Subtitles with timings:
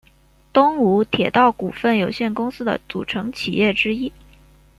[0.51, 4.11] 东武铁道股份有限公司的组成企业之一。